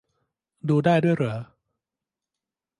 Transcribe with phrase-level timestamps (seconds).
[0.69, 1.37] ดูได้ด้วยเหรอ